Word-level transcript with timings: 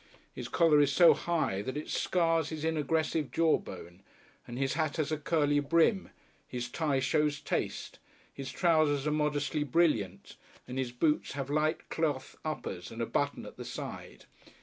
His 0.33 0.47
collar 0.47 0.81
is 0.81 0.91
so 0.91 1.13
high 1.13 1.61
that 1.61 1.77
it 1.77 1.87
scars 1.87 2.49
his 2.49 2.65
inaggressive 2.65 3.29
jawbone, 3.29 4.01
and 4.47 4.57
his 4.57 4.73
hat 4.73 4.97
has 4.97 5.11
a 5.11 5.17
curly 5.19 5.59
brim, 5.59 6.09
his 6.47 6.69
tie 6.69 6.99
shows 6.99 7.39
taste, 7.39 7.99
his 8.33 8.51
trousers 8.51 9.05
are 9.05 9.11
modestly 9.11 9.63
brilliant, 9.63 10.37
and 10.67 10.79
his 10.79 10.91
boots 10.91 11.33
have 11.33 11.51
light 11.51 11.87
cloth 11.89 12.35
uppers 12.43 12.89
and 12.89 13.13
button 13.13 13.45
at 13.45 13.57
the 13.57 13.63
side. 13.63 14.25